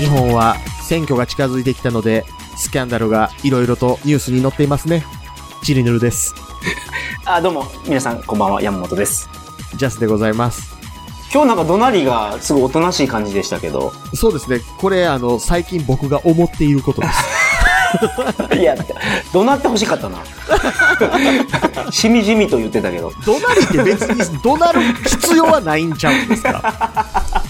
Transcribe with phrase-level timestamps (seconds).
[0.00, 2.24] 日本は選挙が近づいてきたので、
[2.56, 5.04] スキャンダルがいろいろとニュースに載っていますね。
[5.62, 6.34] チリヌルです。
[7.26, 9.28] あ、どうも、皆さん、こんばんは、山本です。
[9.76, 10.74] ジャスでございます。
[11.32, 13.92] 今日なんか怒鳴りがすごいおとなしい感じでしたけど。
[14.14, 14.60] そうですね。
[14.78, 17.08] これ、あの、最近僕が思っていることで
[18.50, 18.56] す。
[18.58, 18.74] いや、
[19.32, 20.18] 怒鳴ってほしかったな。
[21.92, 23.12] しみじみと言ってたけど。
[23.26, 27.42] 怒鳴りって別に怒鳴る必要はないんちゃうんですか？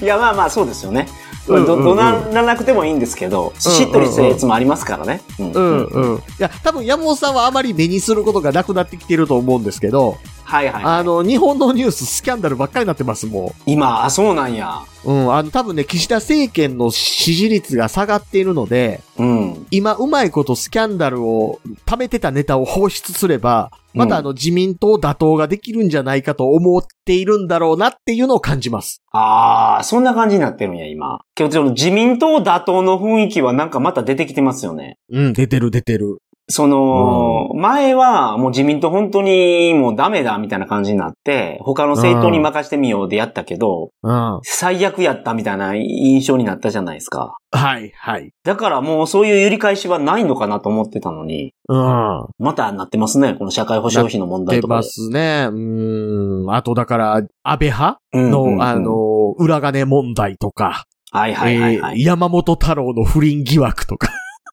[0.00, 1.08] いや、まあまあ、そうですよね。
[1.50, 5.20] うんうんうんど怒鳴らなくてもいいんですけど、しっとりしたやつもありますからね。
[5.38, 6.16] うんうんうん。
[6.16, 10.18] いや、多分山本さんはあまり目にすることがなくなってきてると思うんですけど、
[10.50, 10.84] はいはい、はい。
[10.98, 14.66] あの、日本のニューススキャンダルばっかりになってますも今、あ、そうなんや。
[14.66, 15.08] ん。
[15.08, 19.66] うん、あの、多分ね、岸田政権の支持率が下がっているので、うん。
[19.70, 29.02] 今、うまいことスキャンダルを、溜めてたネタを放出すれば、またあの、自民党打倒ができるんじゃないかと思っているんだろうなっていうのを感じます。
[29.12, 31.20] ああ、そんな感じになってるんや、今。
[31.36, 34.98] けど、その自民党打倒の雰囲気はなんかまた出てきてますよね。
[35.10, 36.18] うん、出てる出てる。
[36.50, 44.40] その、前はもう自民党本当にもうダメだみたいな感じになって、他の政党に任してみようでやったけど、うん。
[44.42, 47.38] 最悪やったみたいな印象になったじゃないですか。
[47.52, 48.32] はい、はい。
[48.44, 52.26] だからもうそういう揺り返しはないのかなと思ってたのに、うん。
[52.38, 54.76] またなってますね、この社会保障費の問題出とかで。
[54.78, 55.48] ますね。
[55.50, 56.52] うん。
[56.52, 58.00] あと、だから、安倍派？
[58.12, 62.00] の、うんうんうんあの、裏金問題とか、はいはいはいはい。
[62.00, 64.08] えー山本太郎の不倫疑惑とか、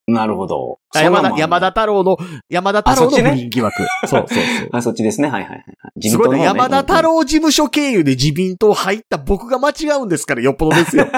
[0.08, 0.78] なるほど。
[0.94, 2.16] あ山田、山田太郎の、
[2.48, 3.86] 山田太郎の不倫疑惑。
[4.06, 4.68] そうそうそう。
[4.72, 5.28] あ、そっちですね。
[5.28, 5.64] はいはいはい。
[5.96, 6.16] 自。
[6.16, 11.06] 民党の方ね山田太郎事務所経由で自民党入った僕が間違うんですから、よっぽどですよ。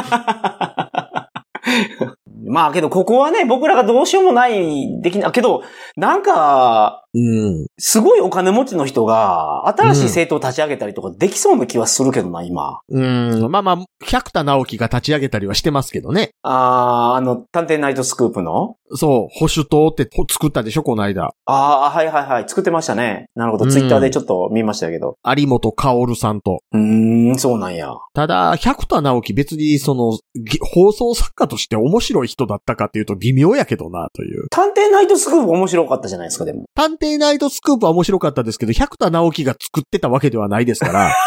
[2.47, 5.31] まあけど、ここはね、僕らがどうしようもない、できない。
[5.31, 5.63] けど、
[5.97, 7.67] なんか、うん。
[7.79, 12.81] すごいお金持ちの人が、新しい政党を立ち上げたりとかできそうな気はするけどな、今。
[12.89, 13.51] うん。
[13.51, 16.31] まあまあ、百田直樹が立ち上げたりはしてますけどね。
[16.43, 18.77] あー、あの、探偵ナイトスクープの？
[18.93, 21.31] そう、保守党ってほ作ったでしょ、この間。
[21.47, 22.49] あー、はいはいはい。
[22.49, 23.27] 作ってましたね。
[23.35, 23.65] なるほど。
[23.65, 25.17] うんツイッターでちょっと見ましたけど。
[25.25, 26.61] 有本薫さんと。
[26.73, 27.95] うーん、そうなんや。
[28.15, 34.49] ただ、百田直樹別にその、ぎ放送作家として面白い人だったかっていうと微妙やけどな、という。
[34.51, 36.65] 探偵ナイトスクープ面白かったじゃないですか、でも。
[36.75, 41.13] 探偵ナイトスクープは面白かったですけど、百田直樹が作ってたわけではないですから、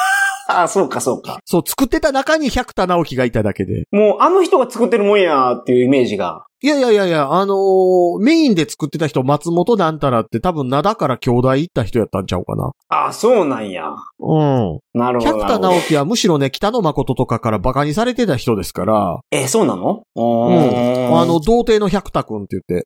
[0.50, 1.40] あー、そうかそうか。
[1.46, 3.86] そう、作ってた中に百田直樹がいただけで。
[3.92, 6.46] もう、あの人が作ってるもんやっていうイメージが。
[6.62, 12.72] いやいやいやいや、あのーメインで作ってた人、松本なんたらって多分灘から兄弟行った人やったんちゃうかな。
[12.90, 13.90] あー、そうなんや。
[14.20, 14.80] うん。
[14.94, 15.40] なるほど。
[15.40, 20.04] 百田直樹はむしろね、北野誠とかから馬鹿にされてた人ですから、え、そうなの？
[20.16, 21.18] ううん。
[21.18, 22.86] あの、、童貞の百田くんって言って、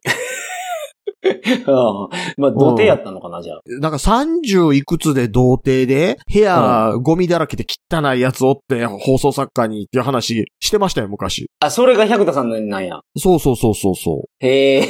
[1.68, 2.08] あー
[2.38, 3.62] まあ、童貞やったのかな、じゃあ。
[3.80, 11.50] なんか30いくつで童貞で、部屋ゴミだらけで汚いやつおって放送作家にっていう話してましたよ、昔。
[11.60, 13.02] あ、それが百田さんなんや。
[13.18, 14.88] そうそうそうそうそへえ。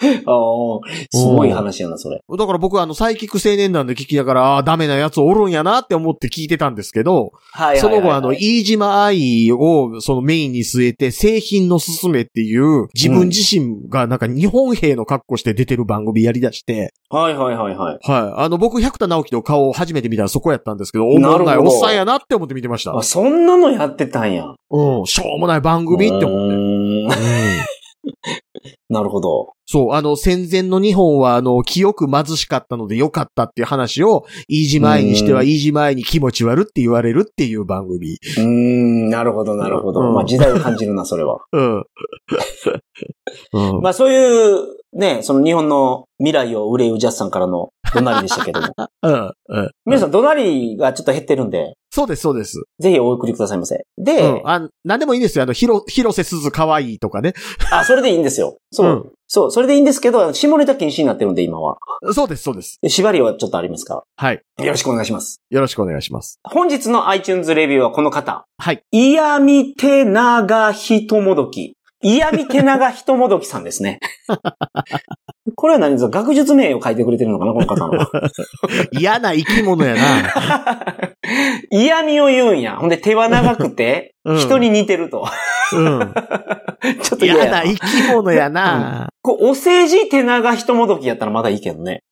[0.02, 2.20] あーすごい話やな、それ。
[2.28, 2.36] う。
[2.36, 17.98] だから僕はあの、サイキック青年団で聞きながら、ああー、ダメなやつおるんやなって思って聞いてたんですけど、はいその後あの、い飯島愛をそのメインに据えて、製品のすすめっていう、自分自身がなんか日本兵の格好して出てる番組やり出して、はいはいはいはい。
[18.02, 18.44] はい。
[18.44, 22.96] あの、僕、百田直樹の顔を初めて見たらそこやったんですけど、おもんないおっさんやなって思って見てました。
[22.96, 24.54] あ、そんなのやってたんや。
[24.70, 26.30] うん、しょうもない番組って思って。
[26.30, 27.10] うーんうん
[28.88, 29.52] なるほど。
[29.66, 38.12] そう、あの、戦前の日本は、あの、清く貧しかったので良かったっていう話を、飯島愛にしてはうん飯島愛に気持ち悪って言われるっていう番組。
[38.12, 40.00] うーん、なるほどなるほど。
[40.00, 41.38] うんまあ時代を感じるな、それは。
[41.52, 41.84] うん。
[43.52, 43.80] うん。
[43.80, 48.52] まあそういう、ね、その日本の未来を憂うジャスさんからの怒鳴りでしたけ？
[48.52, 48.74] ども。
[49.02, 49.32] うん。
[49.48, 49.70] うん。
[49.86, 52.64] 皆さん怒鳴りがちょっと減ってるんで、そうです、そうです。
[52.80, 53.76] ぜひお送りくださいませ。
[53.76, 55.44] うでん。、あ、なんでもいいんですよ。
[55.44, 57.34] あの、ひろ、広瀬すず可愛いとかね。
[57.70, 58.58] あ、それでいいんですよ。
[58.72, 58.86] そう。
[58.86, 61.78] うんそう、それでいいんですけど、下ネタ禁止になってるんで、今は。
[62.12, 62.78] そうです、そうです。
[62.82, 64.04] で縛りはちょっとありますか？
[64.16, 64.40] はい。
[64.58, 64.64] ら。
[64.66, 65.40] よろしくお願いします。
[65.50, 66.38] よろしくお願いします。
[66.44, 68.44] 本日の iTunes レビューはこの方。
[68.58, 68.82] はい。
[68.92, 71.74] 嫌み手長人もどき。
[72.04, 73.98] 嫌み手長人もどきさんですね。
[75.56, 76.20] これは何ですか？
[76.20, 77.52] 学術名を書いてくれてるのかな？
[77.52, 78.06] この方の。
[78.92, 80.00] 嫌な生き物やな。
[81.70, 82.76] 嫌味を言うんや。
[82.76, 85.26] ほんで手は長くて、うん人に似てると。
[85.74, 86.14] うん。
[87.02, 87.62] ちょっと嫌やな。
[87.62, 87.80] 生き
[88.10, 89.08] 物やな。
[89.22, 92.02] こうお世辞手長人もどきやったらまだいいけどね。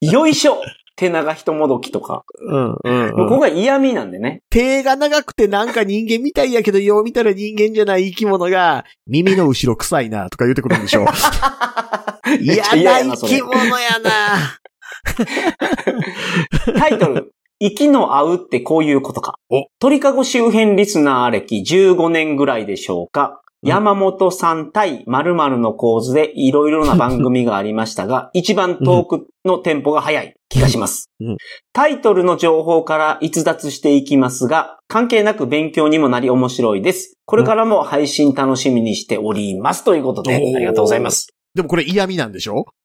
[0.00, 0.58] よいしょ
[0.96, 2.24] 手長人もどきとか。
[2.38, 4.42] うん、うん、もうここが嫌味なんでね。
[4.50, 11.06] 手が長くてなんか人間みたいやけど、よう見たら人間じゃない生き物が、耳の後ろ臭いなとか言ってくるんでしょ。
[12.40, 12.64] 嫌
[13.02, 14.58] な生き物やな。
[16.78, 17.32] タイトル。
[17.60, 19.38] 息の合うってこういうことか。
[19.48, 23.40] お鳥かご周辺リスナー歴15年ぐらいでしょうか。
[23.64, 31.36] うん山本さん対〇〇の構図でいろいろな番組がありましたが、 一番トークのテンポが速い気がしますうん。
[31.72, 37.14] タイトルの情報から逸脱していきますが、関係なく勉強にもなり面白いです。
[37.26, 39.82] これからも配信楽しみにしております。
[39.82, 41.28] ということで、ありがとうございます。
[41.54, 42.66] でもこれ嫌味なんでしょ？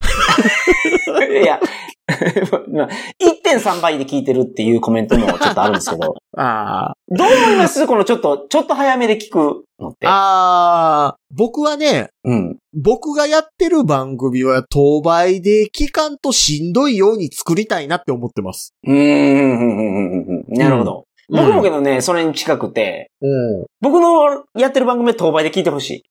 [1.42, 1.66] いや、まあ
[3.20, 7.86] 1.3倍で聞いてるっていうコメントもちょっとあるんですけど、 あどう思います？
[7.86, 10.06] このちょっと、ちょっと早めで聞くのって。
[10.06, 10.10] あ。
[10.10, 12.58] ああ、僕はね、うん。
[12.72, 18.74] 僕がやってる番組は当倍で期間としんどいように作りたいなって思ってます。
[18.86, 21.04] うーん、うんうんうんうんなるほど。
[21.32, 23.26] 僕もけどね、それに近くて、う
[23.62, 23.66] ん。
[23.80, 26.02] 僕のやってる番組は当倍で聞いてほし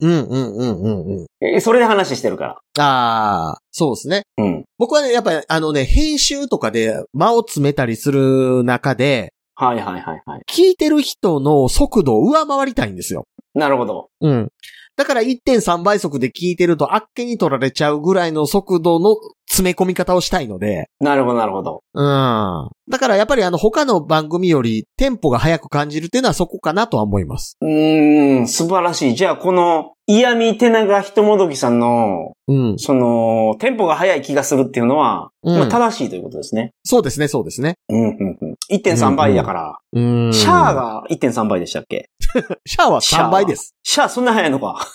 [0.00, 1.24] うんうんうんうんうん。
[1.24, 1.26] い。
[1.56, 2.84] えそれで話してるから。
[2.84, 4.22] ああ、そうですね。
[4.38, 4.64] うん。
[4.78, 10.42] 僕はね、やっぱりあのね、編集とかで間を詰めたりする中で、はいはいはいはい。
[10.50, 13.24] 聞いてる人の速度を上回りたいんですよ。
[13.54, 14.08] なるほど。
[14.20, 14.48] うん。
[14.96, 19.16] だから1.3倍速で聞いてるとあっけに取られちゃうぐらいの速度の
[19.54, 21.82] 詰め込み方をしたいので、なるほどなるほど。
[21.94, 22.70] うん。
[22.90, 27.56] だからやっぱりあの他の番組よりテンポが速く感じるっていうのはそこかなとは思います。
[27.60, 29.14] うーん、素晴らしい。
[29.14, 32.78] じゃあこの、嫌味手長ひともどきさんの、うん。
[32.78, 36.72] その、テンポが速い気がするっていうのは、うんまあ正しいということですね。
[36.84, 37.76] そうですね、そうですね。
[37.88, 38.54] うん、うん、うん。
[38.70, 40.32] 1.3倍だから、うん。
[40.32, 42.10] シャアが1.3倍でしたっけ？
[42.66, 43.74] シャアは3倍です。
[43.82, 44.86] シャアそんな速いのか。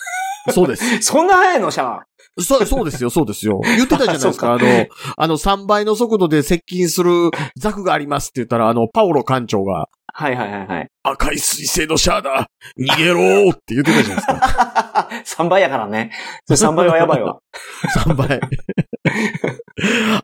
[0.50, 1.02] そうです。
[1.02, 1.70] そんな速いの？
[1.70, 2.02] シャア。
[2.38, 3.60] そう、そうですよ、そうですよ。
[3.76, 4.52] 言ってたじゃないですか。
[4.52, 4.86] あの、
[5.16, 10.88] あの3倍の速度で接近するザクがありますって言ったら、あの、パオロ艦長が、はいはいはいはい。
[11.04, 12.48] 赤い水星のシャアだ
[12.78, 15.08] 逃げろーって言ってたじゃないですか。
[15.44, 16.10] 3倍やからね。
[16.46, 17.38] それ3倍はやばいわ。
[18.06, 18.40] 3倍。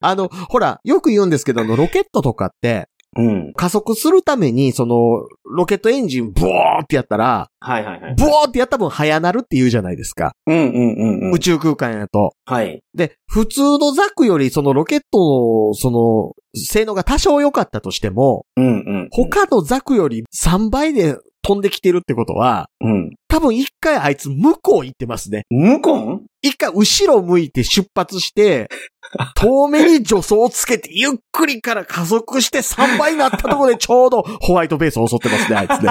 [0.00, 3.53] あの、ほら、よく言うんですけど、あのロケットとかって、うん。
[3.55, 5.26] 加速するために、その、
[5.56, 8.14] ロケットエンジン、ブワーってやったら、はいはいはい。
[8.17, 10.32] ブワーってやった分早なるって言うじゃないですか。
[10.47, 11.38] うんうんうんうん宇。
[11.38, 12.35] 宙空間やと。
[12.44, 12.82] はい。
[12.94, 18.69] で、普通のザクよりそのロケットの、その、性能が多少良かったとしても、うんう
[19.05, 19.08] ん。
[19.11, 23.11] 他のザクより3倍で飛んできてるってことは、うん。
[23.29, 25.44] 多分一回あいつ向こう行ってますね。
[25.50, 26.25] 向こう？
[26.42, 28.68] 一回後ろ向いて出発して、
[29.36, 35.90] 遠目に助走をつけてゆっくりから加速して3倍になったところでちょうどホワイトベースを襲ってますね、あいつね。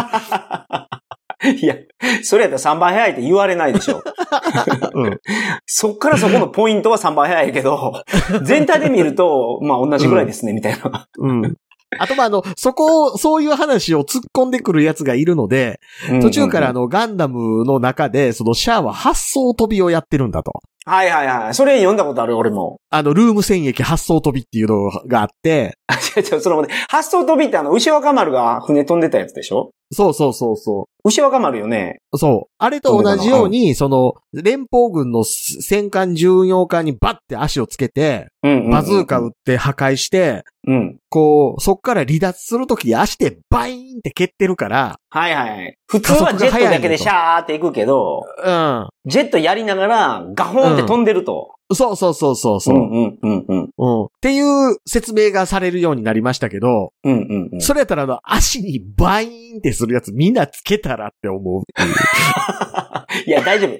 [1.61, 1.75] いや、
[2.23, 4.01] それやったら3倍早いって言われないでしょ。
[4.93, 5.19] うん。
[5.65, 8.03] そっからそこのポイントは3倍早いけど、
[8.43, 11.07] 全体で見ると、まあ同じぐらいですね、みたいな。
[11.17, 11.55] うん。
[11.99, 15.79] あと、まあ、あの、そこを、そういう話を突っ込んでくる奴がいるので、
[16.21, 16.75] 途中からあの。
[16.75, 20.51] の、ガンダムの中で、そのシャアは発想飛びをやってるんだと。
[20.85, 21.53] はいはいはい。
[21.53, 22.81] それ読んだことある、俺も。
[22.89, 25.77] あの、ルーム戦役発想飛びっていうのがあって、
[26.17, 29.71] 違う違う、そのね、発想飛びってあの、牛若丸が船飛んでたやつでしょ？
[29.93, 31.99] そうそうそうそ牛若丸よね。
[32.11, 32.17] う。
[32.17, 32.53] そう。
[32.57, 40.97] あれと同じように、その、連邦軍の戦艦巡洋艦にバッて足をつけて、バズーカ撃って破壊して、うん。
[41.09, 45.77] こう、そっから離脱するとき足でバイーンって蹴ってるから、はいはい。
[45.87, 48.89] 普通はジェットだけでシャーって行くけど、うん。
[49.05, 51.55] ジェットやりながらガホーンって飛んでると。
[51.73, 52.75] そうそうそうそうそう。
[52.75, 53.69] うんうんうんうん。
[53.77, 54.05] うん。
[54.05, 57.61] っていう説明がされるようになりましたけど、うんうんうん。
[57.61, 61.95] それやったらあの、足にバイーンってするやつみんなつけたらって思うっていう。
[63.27, 63.71] いや、大丈夫。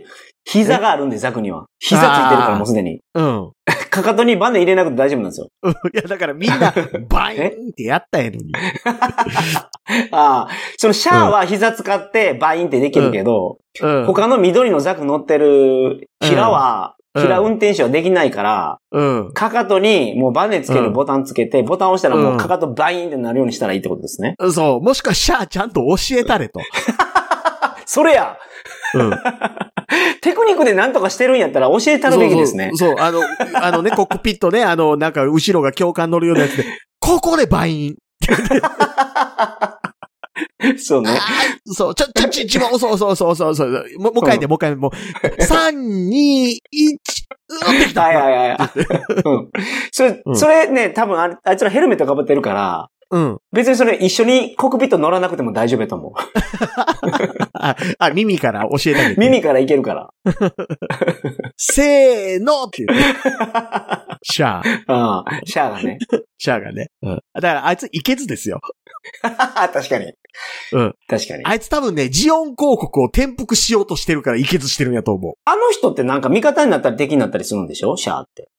[0.46, 1.66] 膝があるんで、ザクには。
[1.80, 3.02] 膝ついてるからもうすでに。
[3.16, 3.52] うん。
[3.90, 5.48] かかとにバネ入れなくて大丈夫なんですよ。
[5.64, 6.74] うんいや、だからみんな、
[7.10, 8.52] バイーンってやったんやのに。
[10.12, 14.06] ああ、そのシャアは膝使ってバインってできるけど、うん。
[14.06, 19.32] 他の緑のザク乗ってる平は、うん平運転手はできないから、うん。
[19.34, 24.36] かかとにもうバネつけるボタンつけて、ボタン押したらもうかかとバインってなるようにしたらいいってことですね。
[24.52, 24.82] そう。
[24.82, 26.60] もしくはシャアちゃんと教えたれと。
[27.96, 28.38] それや
[28.94, 29.12] うん。
[30.20, 32.72] テクニックで何とかしてるんやったら教えたるべきですね。
[32.74, 33.22] そうあの、
[33.54, 36.66] あのね、 コックピットね、あの、なんか後ろが教官乗るようなやつで、
[37.00, 37.96] ここでバイン。
[40.78, 41.18] そうね。
[41.68, 43.86] そう、ちょ、ちょ、ち、一番、そうそうそうそうそう。
[44.00, 44.92] もう、もう一回で、もう一回で、もう、
[45.44, 46.60] 三、二、一、
[47.48, 48.02] うんできた。
[48.02, 48.60] はいはいはい。
[49.24, 49.50] うん。
[49.92, 53.38] それ、うんそれね、多分あれあいつらヘルメット被ってるから、うん。
[53.54, 56.12] 別にそれ一緒にコックピット乗らなくても大丈夫やと思う。
[57.54, 59.22] あ、 あ、耳から教えてあげて。
[59.22, 60.10] 耳からいけるから。
[61.56, 63.02] せーのっていうね。
[64.22, 64.64] シャア。
[64.88, 65.98] ああ、シャアがね。
[66.38, 66.90] シャアがね。
[67.04, 67.22] うん。
[67.36, 68.60] だから、あいつ、いけずですよ。
[69.22, 70.12] 確かに。
[70.74, 70.94] うん。
[71.08, 71.46] 確かに。
[71.46, 75.34] あいつ多分ね、ジオン広告を転覆しようとしてるから、いけずしてるんやと思う。
[75.46, 77.96] あの人ってなんか味方になったり敵になったりするんでしょ？
[77.96, 78.50] シャアって。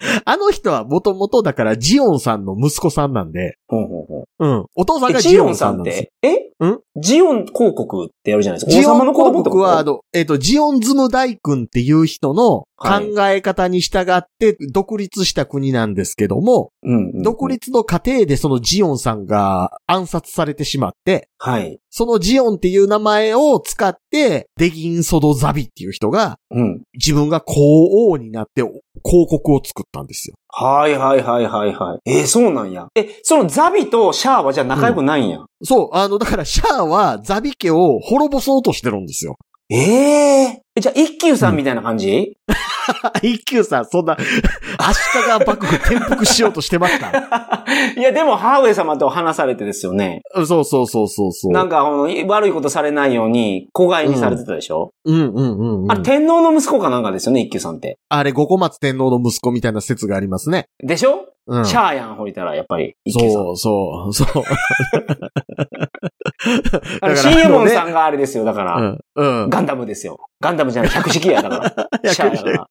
[0.24, 4.46] あの人はもともとだからジオンさんの息子さんなんで、ほうほうほう。
[4.46, 4.66] うん。
[4.76, 6.34] お父さんえ、がジオンさんなんですえ？
[6.64, 6.78] ん？
[6.96, 8.82] ジオン広告ってやるじゃないですか。
[8.82, 17.22] ジオン広告は、あの、えっ、と、ジオンズム大君っていう人のはい考え方に従って独立した国なんですけども、うんうんうん。
[17.22, 21.80] 独立の過程でそのジオンさんが暗殺されてしまって、はい。
[21.90, 26.82] そのジオンっていう名前を使って、デギンソドザビっていう人がうん。
[26.94, 28.62] 自分が皇王になって
[29.04, 30.34] 広告を作ったんですよ。
[30.50, 32.10] はいはいはいはいはい。
[32.10, 32.88] えーそうなんや。
[32.94, 35.44] え、そのザビとシャアはじゃあ仲良くないんや。
[35.62, 39.36] そう、あの、だからシャアはザビ家を滅ぼそうとしてるんですよ。
[39.70, 42.36] えええじゃあ一休さんみたいな感じ、一
[43.48, 44.16] 休さん、そんな、
[44.78, 47.08] 足利幕府転覆しようとしてました。
[47.96, 50.22] いやでもハーウェイ様と話されてですよね。
[50.46, 51.52] そうそうそうそうそう。
[51.52, 55.92] なんか悪いことされないように子飼いにされてたでしょ、うんうんうん、うん。
[55.92, 57.98] あれ天皇の息子かなんかですよね、一休さんって。
[58.08, 60.66] あれ、五小松天皇の息子みたいな説がありますね。
[60.82, 61.64] でしょ、うん。
[61.64, 62.94] シャアやん、ほいたら、やっぱり。
[63.10, 64.44] そうそう、そう。
[67.00, 68.76] あの、だから CM ねさんがあれですよ、だから。
[68.76, 68.98] うん。
[69.42, 69.50] うん。
[69.50, 70.18] ガンダムですよ。
[70.40, 72.12] ガンダムじゃない、百式や、 だから。
[72.12, 72.66] シャアやか百ら。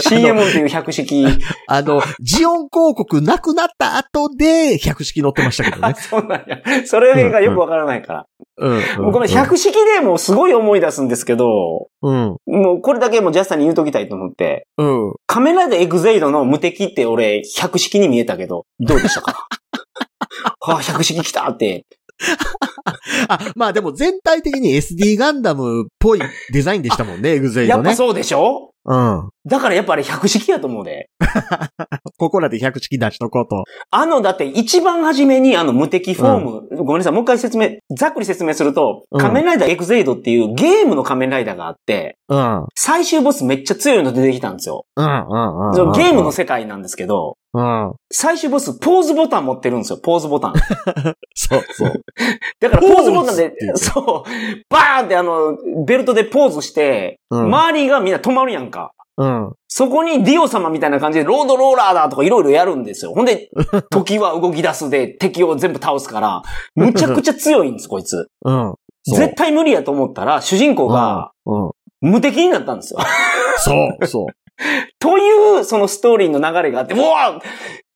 [0.00, 1.26] CM っていう百式。
[1.66, 5.94] あの、ジオン広告なくなった後で、百式載ってましたけどね。
[5.98, 6.58] そうなんや。
[6.86, 8.26] それがよくわからないから。
[8.58, 9.04] うん。
[9.04, 12.36] もうこの百式でもうすごい思い出すんですけど、うん。
[12.46, 15.14] もうこれだけもうジャスタに言うときたいと思って、うん。
[15.26, 19.48] カメラでエグゼイドの無敵って俺、百式に見えたけど、どうでしたか
[20.60, 21.84] はあ、百式来たって。
[23.28, 26.20] あ、まあでも全体的に SD ガンダムっぽい
[26.52, 27.84] デザインでしたもんね、エグゼイドね。
[27.84, 28.72] やっぱそうでしょ？
[28.90, 29.28] うん。
[29.44, 31.10] だからやっぱあれ百式やと思うで。
[32.16, 33.64] ここらで百式出しとこうと。
[33.90, 42.64] あの、だって一番初めにあの無敵フォーム、ごめんなさい、もう一回説明、ざっくり説明すると、うん仮面ライダーエグゼイドっていうゲームの仮面ライダーがあって、うん。
[42.74, 44.86] 最終ボスめっちゃ強いの出てきたんですよ。
[44.96, 45.74] うん、うん、うん。
[45.74, 47.92] そのゲームの世界なんですけど、うん。
[48.10, 50.54] 最終ボスポーズボタン持ってるんですよ、ポーズボタン。
[51.34, 51.92] そ うそう。
[52.60, 54.30] だからポーズボタンでそう、
[54.68, 57.40] バーンってあの、ベルトでポーズして、うん。
[57.44, 58.92] 周りがみんな止まるやんか。
[59.16, 59.52] うん。
[59.66, 63.12] そこにディオ様みたいな感じで、ロードローラーだとかいろいろやるんですよ。
[63.12, 63.50] ほんで、
[63.90, 66.42] 時は動き出すで敵を全部倒すから、
[66.76, 68.28] むちゃくちゃ強いんです、こいつ。
[68.44, 68.74] うん。
[69.06, 71.66] 絶対無理やと思ったら、主人公がうん。
[71.66, 71.70] うん。
[72.00, 73.00] 無敵になったんですよ。
[73.58, 74.26] そう、そう。
[74.98, 77.40] という、そのストーリーの流れがあって、うわ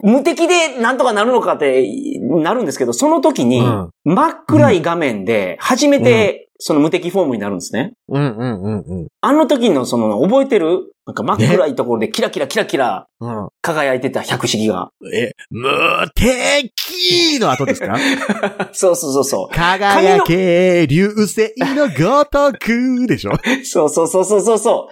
[0.02, 1.86] 無敵でなんとかなるのかって
[2.20, 7.92] なるんですけど、その時に、うん真っ暗い画面で、初めて、その無敵フォームになるんですね。
[8.08, 9.06] うん、うん、うん、うん。
[9.20, 10.92] あの時のその、覚えてる？
[11.06, 13.48] なんか真っ暗いところでキラキラキラキラうん。
[13.62, 14.90] 輝いてた百式が。
[15.14, 15.68] え、無
[16.14, 17.96] 敵の後ですか？
[18.72, 19.54] そうそうそうそう。
[19.54, 23.32] 輝け、流星のごとくでしょ、
[23.64, 24.88] そうそうそうそうそうそ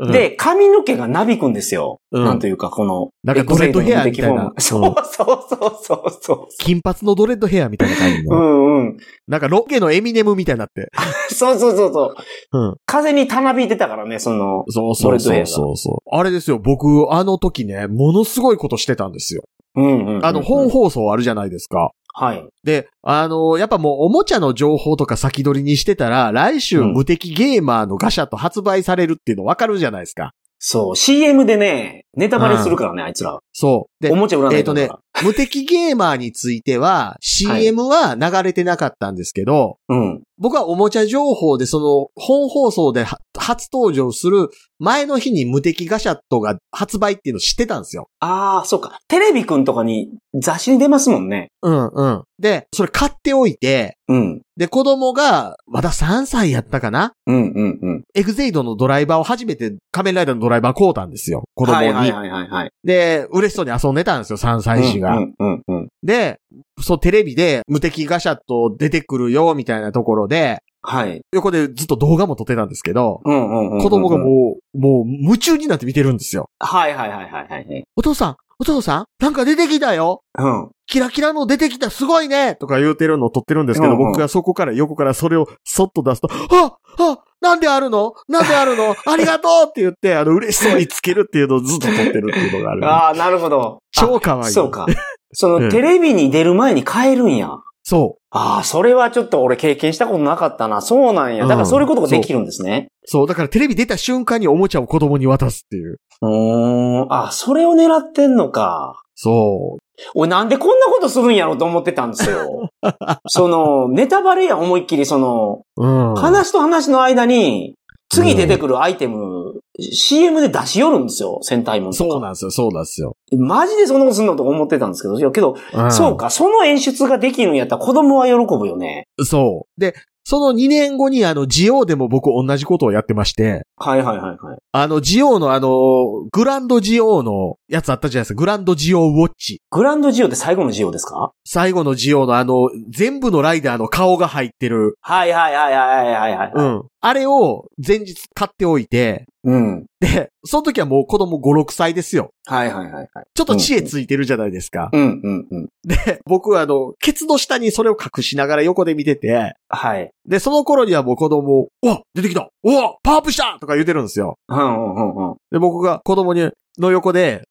[0.00, 0.08] うう。
[0.08, 2.00] ん、で、髪の毛がなびくんですよ。
[2.12, 6.48] うんなんというか、この、なんかドレッドヘアみたいなそうそうそうそうそう。
[6.60, 8.36] 金髪のドレッドヘアみたいな感じうの。
[8.40, 8.96] んうん。
[9.26, 10.90] なんかロケのエミネムみたいになって。
[11.34, 12.14] そうそうそうそ
[12.52, 12.58] う。
[12.58, 12.76] うん。
[12.86, 16.16] 風にたなびいてたからね、その、そうそうそうそうそう。
[16.16, 19.42] あれですよ、僕、あの時ね、ものすごいことしてたんですよ。
[19.76, 20.24] うんうんうん。
[20.24, 21.90] あの、本放送あるじゃないですか。
[22.16, 22.46] はい。
[22.62, 30.32] で、あのやっぱもうおもちゃの情報とか先取りにしてたら、来週うん無敵ゲーマーのガシャと発売されるっていうのわかるじゃないですか。
[30.66, 33.38] そう、CM でね、ネタバレするからね、あいつら。
[33.52, 34.02] そう。
[34.02, 40.22] でお、もちゃ売らないとえーか無敵ゲーマーについては、CM は流れてなかったんですけど、うん。
[40.36, 44.48] 僕はおもちゃ情報でその本放送では初登場する
[44.80, 48.08] 前の日に無敵ガシャットが発売っていうの知ってたんですよ。
[48.18, 48.98] ああ、そうか。
[49.06, 50.08] テレビくんとかに
[50.42, 51.52] 雑誌に出ますもんね。
[51.62, 52.22] うんうん。
[52.40, 54.42] で、それ買っておいて、うん。
[54.56, 57.12] で、子供がまだ3歳やったかな？
[57.26, 58.02] うんうんうん。
[58.14, 61.44] エグゼイドのドライバーを初めて仮面ライダーのドライバー買うたんですよ。
[61.54, 61.86] 子供に。
[61.86, 62.70] はいはいはいはいはい。
[62.82, 65.13] で、嬉しそうに遊んでたんですよ、3歳児が。
[65.13, 65.88] うんうんうん。
[66.02, 66.38] で、
[66.80, 71.22] そう、テレビで無敵ガシャット出てくるよ、みたいなところで、はい。
[71.32, 73.82] 横でずっと動画も撮ってたんですけど、うんうんうんうん。
[73.82, 76.50] 子供がもう、もう夢中になって見てるんですよ。
[76.60, 77.84] はいはいはいはいはい。
[77.96, 80.70] お父さん、お父さん、なんか出てきたようん。
[80.86, 88.14] キラキラの出てきたすごいねとか言うてるのを撮ってるんですけど、うんうん僕がそこから横からそれをそっと出すと、ああなんであるの？
[88.26, 88.94] なんであるの？
[89.06, 92.86] ありがとうって言って、 あの、嬉しそうにつけるっていうのをずっと撮ってるっていうのがある。
[92.86, 93.78] ああ、なるほど。
[93.92, 94.52] 超可愛い。
[94.52, 94.86] そうか。
[95.32, 97.50] そうんの、テレビに出る前に変えるんや。
[97.84, 98.22] そう。
[98.30, 100.80] ああ、それはちょっと俺経験したことなかったな。
[100.80, 101.46] そうなんや。
[101.46, 102.88] だからそういうことができるんですね。
[103.04, 103.26] そう。
[103.26, 105.98] だからテレビ出た瞬間におもちゃを子供に渡すっていう。
[106.22, 107.12] うーん。
[107.12, 109.02] あ、それを狙ってんのか。
[109.14, 109.76] そ
[110.14, 112.70] 俺なんでこんなことするんやろうと思ってたんですよ。
[113.28, 115.86] その、ネタバレやん思いっきりその、う。
[115.86, 116.14] うん。
[116.14, 117.74] 話と話の間に、
[118.08, 121.92] 次出てくるアイテム CM で出し寄るんですよ、戦隊も。
[121.92, 123.16] そうなんですよ、そうなんですよ。
[123.36, 129.08] マジでそんなことすんのとか思ってたんですけど、いやけど、んそうか、その演出ができるんやったら子供は喜ぶよね。
[129.24, 129.80] そう。
[129.80, 134.58] で、その2年後にあの、ジオーでも僕同じことをやってまして、はいはいはいはい。
[134.72, 138.38] あの、ジオーのあの、グランドジオーのやつあったじゃないですか。
[138.38, 139.60] グランドジオーウォッチ。
[139.70, 141.32] グランドジオって最後のジオですか？
[141.44, 144.94] 最後のジオーのあの、全部のライダーの顔が入ってる。
[145.00, 146.52] はいはいはいはいはいはい。
[146.54, 146.82] うん。
[147.00, 149.84] あれを前日買っておいて、うん。
[150.00, 152.30] で、その時はもう子供5、6歳ですよ。
[152.46, 153.08] はいはいはいはい。
[153.34, 154.88] ちょっと知恵ついてるじゃないですか。
[154.90, 155.68] うんうんうん。
[155.84, 160.10] で、僕はあの、ケツの下にそれを隠しながら横で見てて、はい。
[160.26, 164.38] で、その頃にはもう子供、うわ出てきたうわパワープしたとか言ってるんですよ。
[164.48, 165.36] うんうんうんうん。
[165.50, 167.48] で、僕が子供に、の横で、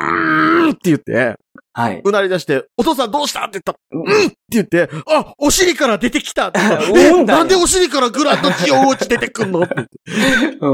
[0.00, 1.36] うーって言って、
[1.72, 2.00] はい。
[2.04, 10.70] うなり出して、お父さんどうしたって言ったら、うんって言って、あ、お尻から出てきたって言ったなんでお尻からグランドジオウォッチ出てくんのって言ってうん。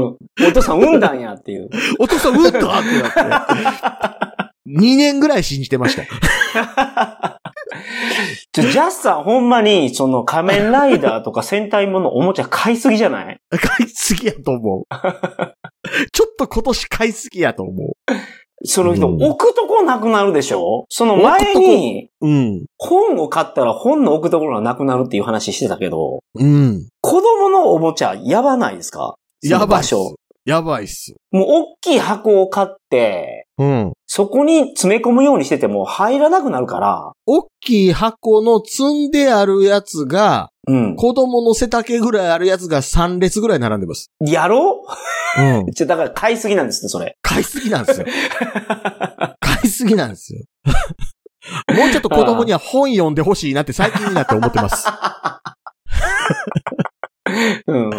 [0.47, 1.69] お父さん産んだんやっていう。
[1.99, 4.31] お父さん、うんだってなって。
[4.67, 6.03] 2年ぐらい信じてました。
[8.51, 13.39] ちょ、ジャスさんほんまに、その仮面ライダーとか戦隊ものおもちゃ買いすぎじゃない？
[13.49, 14.83] 買いすぎやと思う。
[16.13, 17.93] ちょっと今年買いすぎやと思
[18.63, 20.85] その人、うん置くとこなくなるでしょ？
[20.89, 22.27] その前に、う。
[22.27, 22.65] うん。
[22.77, 26.87] 本を買ったら本の置くところがなくなるっていう話してたけど、うん。
[27.01, 29.15] 子供のおもちゃやばないですか？
[29.41, 30.15] やばい場所。。
[30.45, 31.15] やばいっす。
[31.31, 33.93] もう大きい箱を買って、うん。
[34.07, 40.95] そこに詰め込むようにしてても入らなくなるから、大きい箱の積んであるやつが、うん。
[40.95, 44.11] 子供の背丈ぐらいあるやつが3列ぐらい並んでます。
[44.19, 44.83] やろ？
[45.37, 45.71] うんう。
[45.73, 47.15] ちょ、だから買いすぎなんですね、それ。
[47.21, 48.07] 買いすぎなんですよ。
[49.39, 50.41] 買いすぎなんですよ。
[51.75, 54.87] もうちょっと子供には本読んでほしいなって最近になって思ってます。
[57.67, 57.89] うん。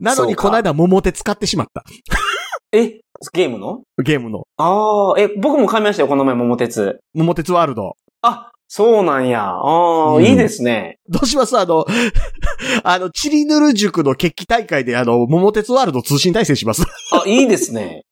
[0.00, 1.84] なのにこの間桃鉄使ってしまった。
[2.72, 3.00] え、
[3.32, 3.82] ゲームの？
[4.02, 4.44] ゲームの。
[4.58, 6.98] ああ、え、僕も買いましたよ、この前、桃鉄。
[7.14, 7.94] 桃鉄ワールド。
[8.22, 9.42] あ、そうなんや。
[9.54, 10.98] ああ、うんいいですね。
[11.08, 11.58] どうします？
[11.58, 11.86] あの、
[12.84, 16.84] あの、チリヌル塾の決起大会であの、桃鉄ワールド通信体制します。
[17.12, 18.02] あ、いいですね。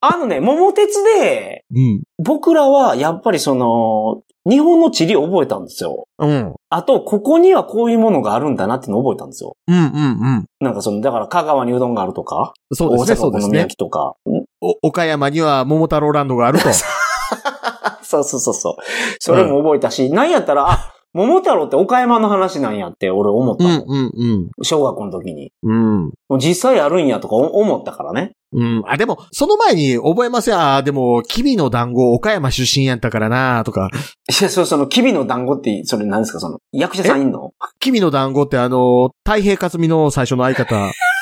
[0.00, 2.02] あのね、桃鉄で、うん。
[2.18, 6.06] 僕らはやっぱりその、日本の地理を覚えたんですよ。
[6.18, 6.54] うん。
[6.70, 9.56] あと、ここにはこういうものがあるんだなっていうのを覚えたんですよ。
[9.66, 10.46] うんうんうん。
[10.60, 13.58] なんかその、だから香川にうどんがあるとか、そうですね、大阪お好みそうですね。
[13.58, 14.14] 焼きとか。
[14.60, 16.68] お岡山には桃太郎ランドがあると。
[18.02, 18.74] そうそうそうそう。
[19.18, 23.70] それも覚えたし、なんやったら、あ、桃太郎って岡山の話なんやって俺思ったの。
[23.70, 24.50] うんうんうん。
[24.62, 25.50] 小学校の時に。
[25.62, 26.12] うん。
[26.38, 28.32] 実際あるんやとか思ったからね。
[28.52, 28.82] うん。
[28.86, 33.90] あ、でも、その前に覚えませんあ、でも、君の団子岡山出身やったからなとか。
[33.92, 36.40] いや、そその、キビの団子って、それ何ですか？
[36.40, 37.52] その、役者さんいんの？
[37.80, 40.90] 君の団子ってあの、太平克美の最初の相方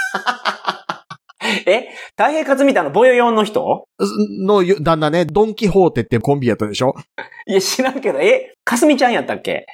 [1.66, 3.86] え太平勝みたいなボヨヨンの人？
[4.46, 6.94] の旦那ね、ドンキホーテってコンビやったでしょ？
[7.46, 9.66] いや、知らんけど、えかすみちゃんやったっけ？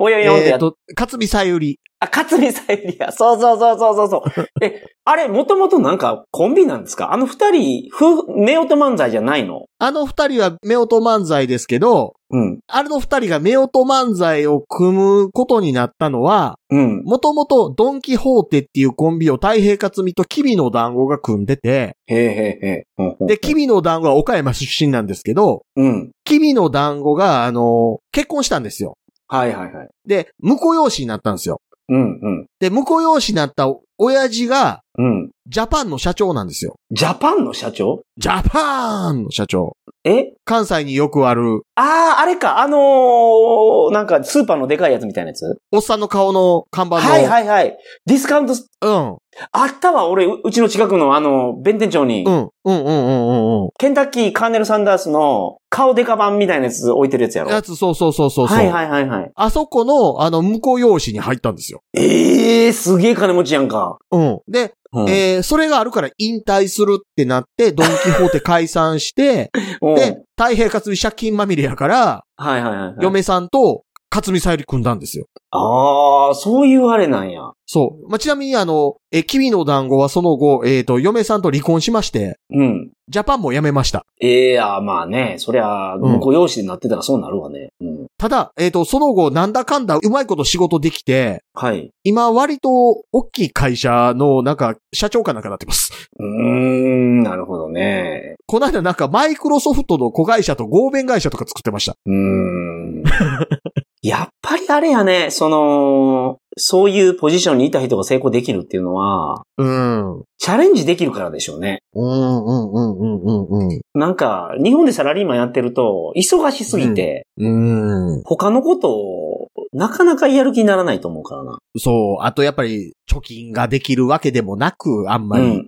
[0.00, 1.78] ボヨヨンってやっえっと、克美さゆり。
[2.02, 3.12] あ、勝見さゆりや。
[3.12, 4.46] そうそうそうそうそうそう。
[4.64, 7.12] え、あれ、もともとなんかコンビなんですか？
[7.12, 9.66] あの二人、ふ、目音漫才じゃないの？
[9.78, 12.60] あの二人は夫婦漫才ですけど、うん。
[12.68, 17.02] あれの二人が夫婦漫才を組むことになったのは、うん。
[17.04, 23.28] もともとドンキホーテっていうコンビを太平克美とキビの団子が組んでて、へえへえへえほんほん。
[23.28, 26.12] で、キビの団子は岡山出身なんですけど、うん。
[26.24, 28.94] キビの団子が、あの、結婚したんですよ。
[29.30, 29.88] はいはいはい。
[30.06, 31.60] で、婿養子になったんですよ。
[31.88, 32.46] うんうん。
[32.58, 33.66] で、婿養子になった
[33.98, 35.30] 親父が、うん。
[35.46, 36.74] ジャパンの社長なんですよ。
[36.90, 38.02] ジャパンの社長？
[38.16, 39.76] ジャパンの社長。
[40.04, 40.32] え？
[40.44, 45.58] 関西によくある、ああ、あれか、あのー、なんか、スーパーのでかいやつみたいなやつ？
[45.72, 47.02] おっさんの顔の看板の。
[47.02, 47.76] はいはいはい。
[48.06, 49.18] ディスカウント、うん。
[49.52, 52.34] あったわ、俺、ううちの近くのあの、弁天町に、うん。
[52.34, 53.70] うんうんうんうんうん。
[53.78, 57.50] ケンタッキーカーネル・サンダースの顔デカ版みたいなやつ置いてるやつやろ。
[57.50, 58.46] やつ、そうそうそうそう。
[58.46, 59.30] はいはいはいはい。
[59.34, 61.82] あそこの、あの、婿養子に入ったんですよ。
[61.94, 63.98] ええー、すげえ金持ちやんか。
[64.10, 64.40] うん。
[64.48, 69.50] で、うんえー、それがあるから引退するってなって、ドンキホーテ解散して、
[69.80, 72.94] うんで、太平勝美借金まみれやから、はいはいはいはい。
[73.00, 75.26] 嫁さんと勝美さゆり組んだんですよ。
[75.52, 77.52] ああ、そういうあれなんや。
[77.72, 78.08] そう。
[78.08, 82.90] まあ、ちなみにあの、え、君の団子はその後、えっ、と、嫁さんと離婚しまして、うん。
[83.06, 84.04] ジャパンも辞めました。
[84.20, 87.68] ええあまあね、そりゃ、うん婿養子になってたらそうなるわね。
[87.80, 88.06] うん。
[88.18, 91.92] ただ、えっ、と、その後、なんだかんだうまいこと仕事できて、はい。
[92.02, 92.70] 今割と
[93.12, 95.92] 大きい会社のなんか社長かなんかなってます。
[96.18, 98.34] うーん、なるほどね。
[98.46, 101.94] この間なんかマイクロソフトの子会社と合弁会社とか作ってました。
[102.04, 103.04] うーん。
[104.02, 110.16] やっぱりあれやね、その、そういうポジションにいた人が成功できるっていうのは、うん。
[110.16, 111.82] うん、チャレンジできるからでしょうね。
[111.94, 113.80] うん、うん、うん、うん、うん。
[113.94, 118.22] なんか、日本でサラリーマンやってると、忙しすぎて、うん。
[118.24, 121.58] 他のことを、なかなかやる気にならないと思うからな。
[121.78, 122.24] そう。
[122.24, 125.64] あと、やっぱり、貯金ができるわけでもなく、あんまり。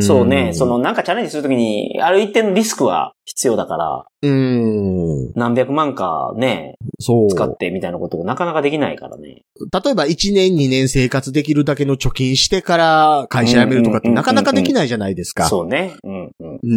[0.00, 0.52] そうね。
[0.54, 5.32] その、なんかチャレンジするときに、ある一定のリスクは必要だから、うん。
[5.34, 7.28] 何百万かね、そう。
[7.28, 9.42] 使ってみたいなことをなかなかできないからね。
[9.84, 15.48] 例えば1年2年生活できるだけの貯金してから会社辞めるとかってうんなかなかできないじゃないですか。
[15.48, 15.94] そうね。
[16.02, 16.58] うん、うん。
[16.62, 16.76] う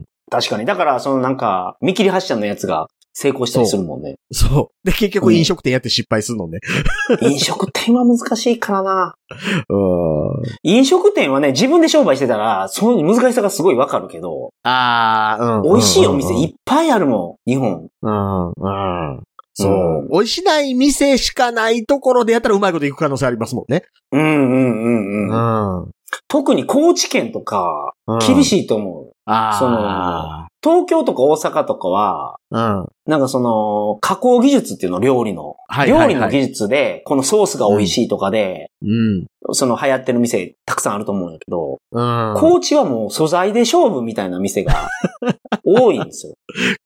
[0.00, 0.04] ん。
[0.30, 0.64] 確かに。
[0.64, 2.88] だから、そのなんか、見切り発車のやつが
[3.20, 4.14] 成功したりするもんね。
[4.30, 4.86] そう。
[4.86, 6.60] で、結局飲食店やって失敗するのね。
[7.20, 9.14] 飲食店は難しいからな。
[9.68, 10.42] うん。
[10.62, 15.62] 飲食店はね、自分で商売してたら、その難しさがすごいわかるけど、ああ、うん。
[15.64, 17.88] 美味しいお店いっっぱいあるもん、日本。
[18.02, 19.22] うん、うん。
[19.54, 20.08] そううん。
[20.10, 23.82] 美味しない店しかないところでやったらうまいこといく可能性ありますもんね。
[24.12, 25.82] うんうんうんうん。
[25.86, 25.90] ん。
[26.28, 27.94] 特に高知県とか、
[28.28, 28.44] 厳い。
[28.44, 29.12] しいと思う。
[29.24, 29.58] ああ。
[29.58, 32.86] その東京とか大阪とかは、うん。
[33.06, 35.54] なんかその、加工技術っていうの、料理の。
[35.68, 39.26] はいはいはい料理の技術で、このソースが美味しいとかで、うん。
[39.52, 42.34] その流行ってる店たくさんあると思うんだけど、うん。
[42.38, 44.88] 高知はもう素材で勝負みたいな店が
[45.64, 46.34] 多いんですよ。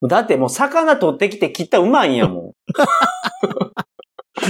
[0.09, 2.53] だってもう魚取ってきて切ったらうまいんやもん。